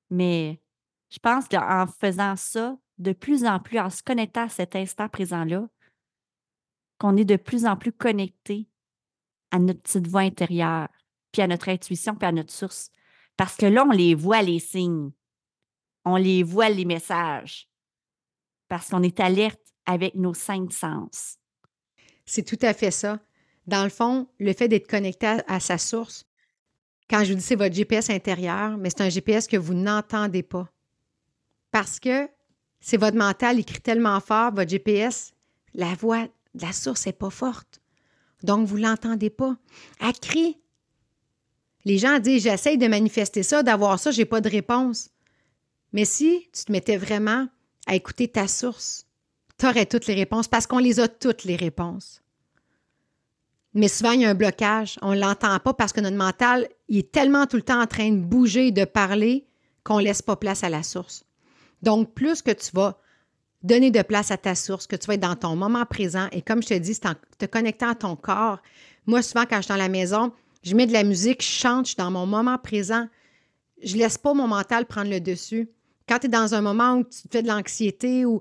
Mais 0.09 0.63
je 1.11 1.19
pense 1.19 1.49
qu'en 1.49 1.87
faisant 1.89 2.37
ça, 2.37 2.79
de 2.99 3.13
plus 3.13 3.45
en 3.45 3.59
plus, 3.59 3.81
en 3.81 3.91
se 3.91 4.05
connectant 4.05 4.45
à 4.45 4.49
cet 4.49 4.77
instant 4.77 5.09
présent-là, 5.09 5.69
qu'on 6.99 7.17
est 7.17 7.25
de 7.25 7.37
plus 7.37 7.67
en 7.67 7.77
plus 7.77 7.93
connecté 7.93 8.69
à 9.51 9.59
notre 9.59 9.81
petite 9.81 10.07
voix 10.07 10.23
intérieure, 10.23 10.89
puis 11.33 11.43
à 11.43 11.47
notre 11.47 11.69
intuition, 11.69 12.15
puis 12.15 12.29
à 12.29 12.33
notre 12.33 12.53
source. 12.53 12.91
Parce 13.37 13.57
que 13.57 13.67
là, 13.67 13.85
on 13.85 13.93
les 13.93 14.15
voit, 14.15 14.43
les 14.43 14.59
signes. 14.59 15.11
On 16.05 16.17
les 16.17 16.43
voit, 16.43 16.69
les 16.69 16.85
messages. 16.85 17.69
Parce 18.69 18.89
qu'on 18.89 19.03
est 19.03 19.21
alerte 19.21 19.61
avec 19.87 20.15
nos 20.15 20.35
cinq 20.35 20.73
sens. 20.73 21.39
C'est 22.27 22.45
tout 22.45 22.59
à 22.63 22.75
fait 22.75 22.91
ça. 22.91 23.21
Dans 23.67 23.85
le 23.85 23.91
fond, 23.91 24.29
le 24.39 24.53
fait 24.53 24.69
d'être 24.69 24.89
connecté 24.89 25.39
à, 25.47 25.61
sa 25.61 25.79
source, 25.79 26.25
quand 27.09 27.25
je 27.25 27.33
vous 27.33 27.39
dis 27.39 27.45
c'est 27.45 27.57
votre 27.57 27.75
GPS 27.75 28.11
intérieur, 28.11 28.77
mais 28.77 28.91
c'est 28.91 29.03
un 29.03 29.09
GPS 29.09 29.47
que 29.47 29.57
vous 29.57 29.75
n'entendez 29.75 30.43
pas. 30.43 30.71
Parce 31.71 32.01
que 32.01 32.29
c'est 32.81 32.97
votre 32.97 33.17
mental 33.17 33.59
écrit 33.59 33.81
tellement 33.81 34.21
fort, 34.21 34.53
votre 34.53 34.71
GPS, 34.71 35.33
la 35.75 35.95
voix 35.95 36.27
la 36.55 36.73
source 36.73 37.07
n'est 37.07 37.13
pas 37.13 37.31
forte. 37.31 37.81
Donc, 38.43 38.67
vous 38.67 38.79
ne 38.79 38.85
l'entendez 38.85 39.31
pas. 39.31 39.57
Elle 40.01 40.13
crie. 40.13 40.59
Les 41.85 41.99
gens 41.99 42.19
disent 42.19 42.43
J'essaye 42.43 42.79
de 42.79 42.87
manifester 42.87 43.43
ça, 43.43 43.63
d'avoir 43.63 43.99
ça, 43.99 44.11
j'ai 44.11 44.25
pas 44.25 44.41
de 44.41 44.49
réponse. 44.49 45.11
Mais 45.93 46.05
si 46.05 46.49
tu 46.53 46.65
te 46.65 46.73
mettais 46.73 46.97
vraiment 46.97 47.49
à 47.87 47.95
écouter 47.95 48.29
ta 48.29 48.47
source, 48.47 49.07
tu 49.59 49.67
aurais 49.67 49.87
toutes 49.87 50.07
les 50.07 50.15
réponses 50.15 50.49
parce 50.49 50.67
qu'on 50.67 50.79
les 50.79 51.01
a 51.01 51.09
toutes 51.09 51.45
les 51.45 51.57
réponses. 51.57 52.23
Mais 53.75 53.89
souvent, 53.89 54.13
il 54.13 54.23
y 54.23 54.25
a 54.25 54.31
un 54.31 54.35
blocage. 54.35 54.99
On 55.03 55.15
ne 55.15 55.21
l'entend 55.21 55.59
pas 55.59 55.75
parce 55.75 55.93
que 55.93 56.01
notre 56.01 56.17
mental 56.17 56.69
il 56.89 56.99
est 56.99 57.13
tellement 57.13 57.47
tout 57.47 57.57
le 57.57 57.63
temps 57.63 57.81
en 57.81 57.87
train 57.87 58.11
de 58.11 58.21
bouger, 58.21 58.71
de 58.71 58.85
parler, 58.85 59.47
qu'on 59.85 59.99
ne 59.99 60.05
laisse 60.05 60.23
pas 60.23 60.37
place 60.37 60.65
à 60.65 60.69
la 60.69 60.83
source. 60.83 61.25
Donc, 61.83 62.15
plus 62.15 62.43
que 62.43 62.51
tu 62.51 62.71
vas 62.73 62.99
donner 63.63 63.91
de 63.91 64.03
place 64.03 64.31
à 64.31 64.37
ta 64.37 64.55
source, 64.55 64.87
que 64.87 64.97
tu 64.97 65.07
vas 65.07 65.15
être 65.15 65.21
dans 65.21 65.37
ton 65.37 65.57
moment 65.57 65.85
présent, 65.85 66.29
et 66.33 66.43
comme 66.43 66.63
je 66.63 66.69
te 66.69 66.75
dis, 66.75 66.95
c'est 66.95 67.07
en 67.07 67.15
te 67.39 67.47
connectant 67.47 67.91
à 67.91 67.95
ton 67.95 68.17
corps. 68.17 68.61
Moi, 69.07 69.23
souvent, 69.23 69.45
quand 69.49 69.57
je 69.57 69.63
suis 69.63 69.69
dans 69.69 69.77
la 69.77 69.89
maison, 69.89 70.33
je 70.63 70.75
mets 70.75 70.87
de 70.87 70.93
la 70.93 71.05
musique, 71.05 71.43
je 71.43 71.49
chante, 71.49 71.87
je 71.87 71.91
suis 71.91 71.97
dans 71.97 72.11
mon 72.11 72.27
moment 72.27 72.59
présent. 72.59 73.09
Je 73.83 73.95
ne 73.95 74.01
laisse 74.01 74.19
pas 74.19 74.35
mon 74.35 74.49
mental 74.49 74.87
prendre 74.87 75.11
le 75.11 75.21
dessus. 75.21 75.69
Quand 76.09 76.19
tu 76.19 76.27
es 76.27 76.31
dans 76.31 76.55
un 76.55 76.61
moment 76.61 76.97
où 76.97 77.05
tu 77.05 77.21
fais 77.31 77.43
de 77.43 77.49
l'anxiété 77.49 78.25
ou 78.25 78.41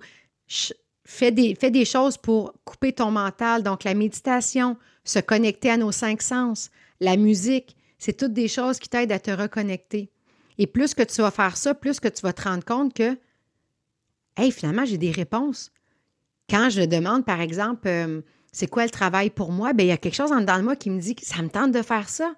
fais 1.04 1.32
des, 1.32 1.56
fais 1.56 1.72
des 1.72 1.86
choses 1.86 2.18
pour 2.18 2.54
couper 2.66 2.94
ton 2.94 3.12
mental, 3.12 3.64
donc 3.64 3.84
la 3.84 3.94
méditation, 3.94 4.78
se 5.04 5.20
connecter 5.20 5.70
à 5.70 5.78
nos 5.78 5.92
cinq 5.92 6.22
sens, 6.22 6.70
la 7.00 7.18
musique, 7.18 7.76
c'est 7.98 8.18
toutes 8.18 8.34
des 8.34 8.48
choses 8.48 8.80
qui 8.80 8.90
t'aident 8.90 9.12
à 9.12 9.20
te 9.20 9.32
reconnecter. 9.32 10.10
Et 10.58 10.68
plus 10.68 10.94
que 10.94 11.04
tu 11.04 11.22
vas 11.22 11.32
faire 11.32 11.56
ça, 11.56 11.74
plus 11.74 12.00
que 12.00 12.08
tu 12.08 12.22
vas 12.22 12.34
te 12.34 12.42
rendre 12.44 12.66
compte 12.66 12.94
que, 12.94 13.18
hey, 14.38 14.52
finalement, 14.52 14.86
j'ai 14.86 14.98
des 14.98 15.12
réponses. 15.12 15.72
Quand 16.50 16.70
je 16.70 16.82
demande, 16.84 17.26
par 17.26 17.42
exemple, 17.42 17.88
euh, 17.88 18.22
c'est 18.52 18.68
quoi 18.68 18.86
le 18.86 18.90
travail 18.90 19.30
pour 19.30 19.52
moi, 19.52 19.74
bien, 19.74 19.86
il 19.86 19.90
y 19.90 19.92
a 19.92 19.98
quelque 19.98 20.16
chose 20.16 20.32
en 20.32 20.40
dedans 20.40 20.58
de 20.58 20.64
moi 20.64 20.76
qui 20.76 20.90
me 20.90 21.00
dit 21.00 21.16
que 21.16 21.26
ça 21.26 21.42
me 21.42 21.50
tente 21.50 21.72
de 21.72 21.82
faire 21.82 22.08
ça. 22.08 22.34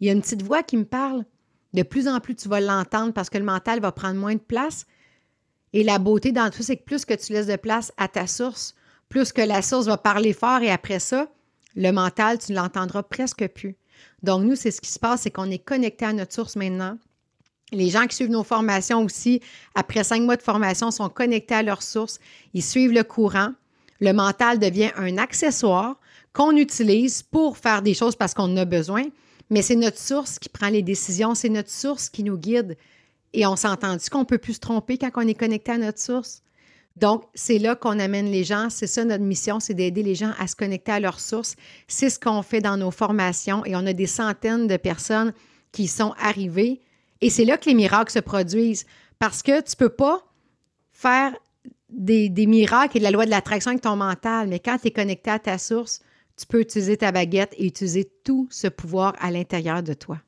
Il 0.00 0.06
y 0.06 0.10
a 0.10 0.12
une 0.12 0.20
petite 0.20 0.42
voix 0.42 0.62
qui 0.62 0.76
me 0.76 0.84
parle. 0.84 1.24
De 1.72 1.82
plus 1.82 2.08
en 2.08 2.18
plus, 2.20 2.34
tu 2.34 2.48
vas 2.48 2.60
l'entendre 2.60 3.12
parce 3.12 3.30
que 3.30 3.38
le 3.38 3.44
mental 3.44 3.80
va 3.80 3.92
prendre 3.92 4.18
moins 4.18 4.34
de 4.34 4.40
place. 4.40 4.86
Et 5.72 5.84
la 5.84 5.98
beauté 5.98 6.32
dans 6.32 6.50
tout, 6.50 6.62
c'est 6.62 6.76
que 6.76 6.84
plus 6.84 7.04
que 7.04 7.14
tu 7.14 7.32
laisses 7.32 7.46
de 7.46 7.56
place 7.56 7.92
à 7.96 8.08
ta 8.08 8.26
source, 8.26 8.74
plus 9.08 9.32
que 9.32 9.40
la 9.40 9.62
source 9.62 9.86
va 9.86 9.96
parler 9.96 10.32
fort 10.32 10.60
et 10.60 10.70
après 10.70 10.98
ça, 10.98 11.28
le 11.76 11.90
mental, 11.92 12.38
tu 12.38 12.52
ne 12.52 12.56
l'entendras 12.56 13.02
presque 13.02 13.46
plus. 13.48 13.76
Donc, 14.22 14.44
nous, 14.44 14.56
c'est 14.56 14.70
ce 14.70 14.80
qui 14.80 14.90
se 14.90 14.98
passe, 14.98 15.22
c'est 15.22 15.30
qu'on 15.30 15.50
est 15.50 15.58
connecté 15.58 16.04
à 16.04 16.12
notre 16.12 16.34
source 16.34 16.56
maintenant. 16.56 16.98
Les 17.72 17.88
gens 17.88 18.06
qui 18.06 18.14
suivent 18.16 18.30
nos 18.30 18.44
formations 18.44 19.02
aussi, 19.02 19.40
après 19.74 20.04
cinq 20.04 20.22
mois 20.22 20.36
de 20.36 20.42
formation, 20.42 20.90
sont 20.90 21.08
connectés 21.08 21.54
à 21.54 21.62
leur 21.62 21.82
source. 21.82 22.20
Ils 22.54 22.62
suivent 22.62 22.92
le 22.92 23.02
courant. 23.02 23.52
Le 24.00 24.12
mental 24.12 24.58
devient 24.58 24.90
un 24.96 25.16
accessoire 25.16 25.96
qu'on 26.32 26.56
utilise 26.56 27.22
pour 27.22 27.56
faire 27.56 27.82
des 27.82 27.94
choses 27.94 28.16
parce 28.16 28.34
qu'on 28.34 28.44
en 28.44 28.56
a 28.56 28.64
besoin, 28.64 29.04
mais 29.50 29.62
c'est 29.62 29.76
notre 29.76 29.98
source 29.98 30.38
qui 30.38 30.48
prend 30.48 30.68
les 30.68 30.82
décisions, 30.82 31.34
c'est 31.34 31.48
notre 31.48 31.70
source 31.70 32.08
qui 32.08 32.22
nous 32.22 32.36
guide. 32.36 32.76
Et 33.32 33.46
on 33.46 33.56
s'est 33.56 33.68
entendu 33.68 34.08
qu'on 34.10 34.20
ne 34.20 34.24
peut 34.24 34.38
plus 34.38 34.54
se 34.54 34.60
tromper 34.60 34.98
quand 34.98 35.10
on 35.14 35.26
est 35.26 35.34
connecté 35.34 35.72
à 35.72 35.78
notre 35.78 35.98
source. 35.98 36.42
Donc, 36.96 37.24
c'est 37.34 37.58
là 37.58 37.74
qu'on 37.74 37.98
amène 37.98 38.30
les 38.30 38.44
gens. 38.44 38.68
C'est 38.68 38.86
ça 38.86 39.04
notre 39.04 39.24
mission, 39.24 39.60
c'est 39.60 39.74
d'aider 39.74 40.02
les 40.02 40.14
gens 40.14 40.32
à 40.38 40.46
se 40.46 40.56
connecter 40.56 40.92
à 40.92 41.00
leur 41.00 41.20
source. 41.20 41.56
C'est 41.88 42.10
ce 42.10 42.20
qu'on 42.20 42.42
fait 42.42 42.60
dans 42.60 42.76
nos 42.76 42.90
formations 42.90 43.64
et 43.64 43.74
on 43.74 43.86
a 43.86 43.92
des 43.92 44.06
centaines 44.06 44.66
de 44.66 44.76
personnes 44.76 45.32
qui 45.72 45.88
sont 45.88 46.14
arrivées. 46.18 46.80
Et 47.22 47.30
c'est 47.30 47.44
là 47.44 47.56
que 47.56 47.66
les 47.66 47.74
miracles 47.74 48.12
se 48.12 48.18
produisent 48.18 48.84
parce 49.18 49.42
que 49.42 49.60
tu 49.62 49.72
ne 49.72 49.76
peux 49.76 49.94
pas 49.94 50.22
faire 50.90 51.34
des, 51.88 52.28
miracles 52.46 52.96
et 52.96 53.00
de 53.00 53.04
la 53.04 53.12
loi 53.12 53.24
de 53.24 53.30
l'attraction 53.30 53.70
avec 53.70 53.82
ton 53.82 53.96
mental, 53.96 54.48
mais 54.48 54.58
quand 54.58 54.76
tu 54.78 54.88
es 54.88 54.90
connecté 54.90 55.30
à 55.30 55.38
ta 55.38 55.56
source, 55.56 56.00
tu 56.36 56.46
peux 56.46 56.60
utiliser 56.60 56.96
ta 56.96 57.12
baguette 57.12 57.54
et 57.56 57.66
utiliser 57.66 58.10
tout 58.24 58.48
ce 58.50 58.66
pouvoir 58.66 59.14
à 59.20 59.30
l'intérieur 59.30 59.82
de 59.82 59.94
toi. 59.94 60.18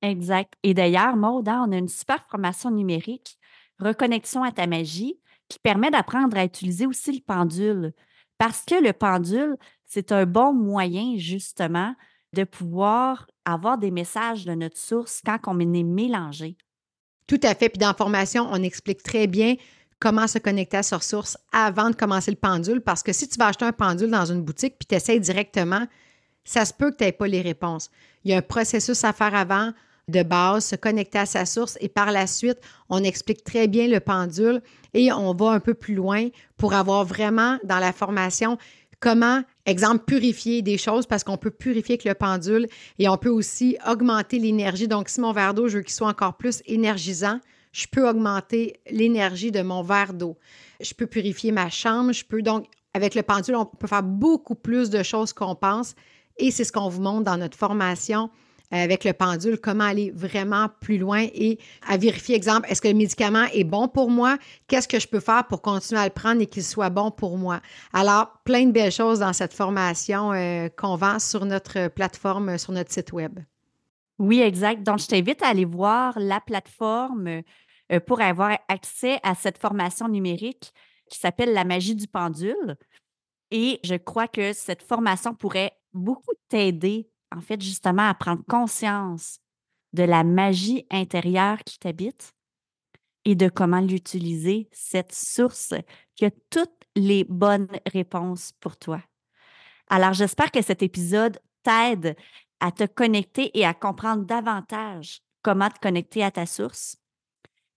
Exact. 0.00 0.54
Et 0.62 0.74
d'ailleurs, 0.74 1.16
Maud, 1.16 1.48
hein, 1.48 1.66
on 1.68 1.72
a 1.72 1.76
une 1.76 1.88
super 1.88 2.24
formation 2.28 2.70
numérique, 2.70 3.38
Reconnexion 3.78 4.42
à 4.42 4.50
ta 4.50 4.66
magie 4.66 5.20
qui 5.48 5.60
permet 5.60 5.90
d'apprendre 5.90 6.36
à 6.36 6.44
utiliser 6.44 6.84
aussi 6.84 7.12
le 7.12 7.20
pendule. 7.20 7.92
Parce 8.36 8.64
que 8.64 8.74
le 8.74 8.92
pendule, 8.92 9.56
c'est 9.84 10.10
un 10.10 10.26
bon 10.26 10.52
moyen 10.52 11.16
justement 11.16 11.94
de 12.32 12.42
pouvoir 12.42 13.28
avoir 13.52 13.78
des 13.78 13.90
messages 13.90 14.44
de 14.44 14.52
notre 14.52 14.78
source 14.78 15.22
quand 15.24 15.38
on 15.46 15.60
est 15.60 15.82
mélangé. 15.82 16.56
Tout 17.26 17.40
à 17.42 17.54
fait. 17.54 17.68
Puis 17.68 17.78
dans 17.78 17.88
la 17.88 17.94
formation, 17.94 18.48
on 18.50 18.62
explique 18.62 19.02
très 19.02 19.26
bien 19.26 19.56
comment 20.00 20.26
se 20.26 20.38
connecter 20.38 20.78
à 20.78 20.82
sa 20.82 21.00
source 21.00 21.36
avant 21.52 21.90
de 21.90 21.96
commencer 21.96 22.30
le 22.30 22.36
pendule. 22.36 22.80
Parce 22.80 23.02
que 23.02 23.12
si 23.12 23.28
tu 23.28 23.38
vas 23.38 23.48
acheter 23.48 23.64
un 23.64 23.72
pendule 23.72 24.10
dans 24.10 24.24
une 24.24 24.42
boutique 24.42 24.76
puis 24.78 24.86
tu 24.86 24.94
essaies 24.94 25.20
directement, 25.20 25.86
ça 26.44 26.64
se 26.64 26.72
peut 26.72 26.90
que 26.90 26.96
tu 26.96 27.04
n'aies 27.04 27.12
pas 27.12 27.26
les 27.26 27.42
réponses. 27.42 27.90
Il 28.24 28.30
y 28.30 28.34
a 28.34 28.38
un 28.38 28.42
processus 28.42 29.04
à 29.04 29.12
faire 29.12 29.34
avant 29.34 29.72
de 30.08 30.22
base, 30.22 30.64
se 30.64 30.76
connecter 30.76 31.18
à 31.18 31.26
sa 31.26 31.44
source 31.44 31.76
et 31.80 31.88
par 31.88 32.10
la 32.12 32.26
suite, 32.26 32.58
on 32.88 33.04
explique 33.04 33.44
très 33.44 33.68
bien 33.68 33.88
le 33.88 34.00
pendule 34.00 34.62
et 34.94 35.12
on 35.12 35.34
va 35.34 35.50
un 35.50 35.60
peu 35.60 35.74
plus 35.74 35.94
loin 35.94 36.28
pour 36.56 36.72
avoir 36.72 37.04
vraiment 37.04 37.58
dans 37.64 37.78
la 37.78 37.92
formation 37.92 38.56
comment, 39.00 39.42
exemple, 39.66 40.04
purifier 40.04 40.62
des 40.62 40.78
choses 40.78 41.06
parce 41.06 41.24
qu'on 41.24 41.36
peut 41.36 41.50
purifier 41.50 41.94
avec 41.94 42.04
le 42.04 42.14
pendule 42.14 42.68
et 42.98 43.08
on 43.08 43.16
peut 43.16 43.28
aussi 43.28 43.76
augmenter 43.86 44.38
l'énergie. 44.38 44.88
Donc, 44.88 45.08
si 45.08 45.20
mon 45.20 45.32
verre 45.32 45.54
d'eau, 45.54 45.68
je 45.68 45.78
veux 45.78 45.82
qu'il 45.82 45.94
soit 45.94 46.08
encore 46.08 46.36
plus 46.36 46.62
énergisant, 46.66 47.40
je 47.72 47.86
peux 47.90 48.08
augmenter 48.08 48.80
l'énergie 48.90 49.52
de 49.52 49.62
mon 49.62 49.82
verre 49.82 50.14
d'eau. 50.14 50.36
Je 50.80 50.94
peux 50.94 51.06
purifier 51.06 51.52
ma 51.52 51.70
chambre, 51.70 52.12
je 52.12 52.24
peux 52.24 52.42
donc, 52.42 52.66
avec 52.94 53.14
le 53.14 53.22
pendule, 53.22 53.56
on 53.56 53.66
peut 53.66 53.86
faire 53.86 54.02
beaucoup 54.02 54.54
plus 54.54 54.90
de 54.90 55.02
choses 55.02 55.32
qu'on 55.32 55.54
pense 55.54 55.94
et 56.38 56.50
c'est 56.50 56.64
ce 56.64 56.72
qu'on 56.72 56.88
vous 56.88 57.02
montre 57.02 57.24
dans 57.24 57.36
notre 57.36 57.56
formation 57.56 58.30
avec 58.70 59.04
le 59.04 59.12
pendule, 59.12 59.58
comment 59.58 59.84
aller 59.84 60.10
vraiment 60.10 60.68
plus 60.80 60.98
loin 60.98 61.26
et 61.32 61.58
à 61.86 61.96
vérifier, 61.96 62.36
exemple, 62.36 62.68
est-ce 62.70 62.82
que 62.82 62.88
le 62.88 62.94
médicament 62.94 63.46
est 63.52 63.64
bon 63.64 63.88
pour 63.88 64.10
moi? 64.10 64.36
Qu'est-ce 64.66 64.88
que 64.88 65.00
je 65.00 65.08
peux 65.08 65.20
faire 65.20 65.46
pour 65.46 65.62
continuer 65.62 66.00
à 66.00 66.04
le 66.04 66.10
prendre 66.10 66.42
et 66.42 66.46
qu'il 66.46 66.62
soit 66.62 66.90
bon 66.90 67.10
pour 67.10 67.38
moi? 67.38 67.60
Alors, 67.92 68.40
plein 68.44 68.66
de 68.66 68.72
belles 68.72 68.92
choses 68.92 69.20
dans 69.20 69.32
cette 69.32 69.54
formation 69.54 70.32
euh, 70.32 70.68
qu'on 70.68 70.96
vend 70.96 71.18
sur 71.18 71.46
notre 71.46 71.88
plateforme, 71.88 72.58
sur 72.58 72.72
notre 72.72 72.92
site 72.92 73.12
Web. 73.12 73.40
Oui, 74.18 74.40
exact. 74.40 74.82
Donc, 74.82 74.98
je 74.98 75.06
t'invite 75.06 75.42
à 75.42 75.48
aller 75.48 75.64
voir 75.64 76.18
la 76.18 76.40
plateforme 76.40 77.42
euh, 77.92 78.00
pour 78.06 78.20
avoir 78.20 78.58
accès 78.68 79.18
à 79.22 79.34
cette 79.34 79.58
formation 79.58 80.08
numérique 80.08 80.72
qui 81.08 81.18
s'appelle 81.18 81.54
La 81.54 81.64
magie 81.64 81.94
du 81.94 82.06
pendule. 82.06 82.76
Et 83.50 83.80
je 83.82 83.94
crois 83.94 84.28
que 84.28 84.52
cette 84.52 84.82
formation 84.82 85.34
pourrait 85.34 85.72
beaucoup 85.94 86.34
t'aider 86.48 87.08
en 87.34 87.40
fait, 87.40 87.60
justement, 87.60 88.08
à 88.08 88.14
prendre 88.14 88.44
conscience 88.48 89.40
de 89.92 90.02
la 90.02 90.24
magie 90.24 90.86
intérieure 90.90 91.58
qui 91.64 91.78
t'habite 91.78 92.32
et 93.24 93.34
de 93.34 93.48
comment 93.48 93.80
l'utiliser, 93.80 94.68
cette 94.72 95.12
source 95.14 95.74
qui 96.14 96.24
a 96.24 96.30
toutes 96.50 96.70
les 96.96 97.24
bonnes 97.24 97.68
réponses 97.92 98.52
pour 98.60 98.76
toi. 98.76 99.02
Alors, 99.88 100.12
j'espère 100.12 100.50
que 100.50 100.62
cet 100.62 100.82
épisode 100.82 101.38
t'aide 101.62 102.16
à 102.60 102.72
te 102.72 102.84
connecter 102.84 103.56
et 103.58 103.64
à 103.64 103.74
comprendre 103.74 104.24
davantage 104.24 105.20
comment 105.42 105.68
te 105.68 105.78
connecter 105.78 106.22
à 106.24 106.30
ta 106.30 106.46
source. 106.46 106.96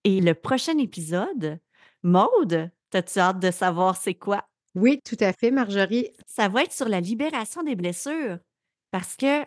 Et 0.03 0.21
le 0.21 0.33
prochain 0.33 0.77
épisode, 0.77 1.59
Maude, 2.03 2.71
as-tu 2.93 3.19
hâte 3.19 3.39
de 3.39 3.51
savoir 3.51 3.95
c'est 3.95 4.15
quoi? 4.15 4.47
Oui, 4.73 5.01
tout 5.03 5.17
à 5.19 5.33
fait, 5.33 5.51
Marjorie. 5.51 6.09
Ça 6.27 6.47
va 6.47 6.63
être 6.63 6.73
sur 6.73 6.89
la 6.89 6.99
libération 6.99 7.61
des 7.61 7.75
blessures 7.75 8.39
parce 8.91 9.15
que 9.15 9.45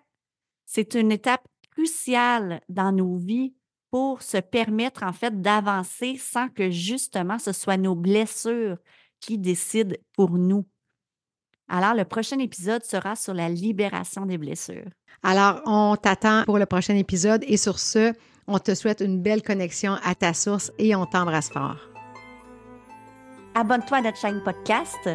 c'est 0.66 0.94
une 0.94 1.12
étape 1.12 1.46
cruciale 1.70 2.60
dans 2.68 2.92
nos 2.92 3.16
vies 3.16 3.54
pour 3.90 4.22
se 4.22 4.38
permettre 4.38 5.04
en 5.04 5.12
fait 5.12 5.40
d'avancer 5.40 6.16
sans 6.16 6.48
que 6.48 6.70
justement 6.70 7.38
ce 7.38 7.52
soit 7.52 7.76
nos 7.76 7.94
blessures 7.94 8.78
qui 9.20 9.38
décident 9.38 9.94
pour 10.14 10.30
nous. 10.30 10.66
Alors, 11.68 11.94
le 11.94 12.04
prochain 12.04 12.38
épisode 12.38 12.84
sera 12.84 13.16
sur 13.16 13.32
la 13.32 13.48
libération 13.48 14.26
des 14.26 14.36
blessures. 14.36 14.88
Alors, 15.22 15.62
on 15.64 15.96
t'attend 15.96 16.44
pour 16.44 16.58
le 16.58 16.66
prochain 16.66 16.94
épisode 16.94 17.42
et 17.46 17.56
sur 17.56 17.78
ce, 17.78 18.12
on 18.46 18.58
te 18.58 18.74
souhaite 18.74 19.00
une 19.00 19.22
belle 19.22 19.42
connexion 19.42 19.94
à 20.04 20.14
ta 20.14 20.34
source 20.34 20.70
et 20.78 20.94
on 20.94 21.06
t'embrasse 21.06 21.50
fort. 21.50 21.78
Abonne-toi 23.54 23.98
à 23.98 24.02
notre 24.02 24.18
chaîne 24.18 24.42
podcast 24.42 25.08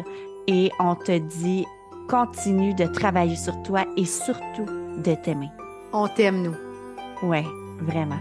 et 0.48 0.70
on 0.80 0.96
te 0.96 1.18
dit 1.18 1.66
continue 2.10 2.74
de 2.74 2.86
travailler 2.86 3.36
sur 3.36 3.62
toi 3.62 3.84
et 3.96 4.04
surtout 4.04 4.66
de 5.04 5.14
t'aimer. 5.14 5.50
On 5.92 6.08
t'aime, 6.08 6.42
nous. 6.42 6.56
Ouais, 7.28 7.44
vraiment. 7.80 8.18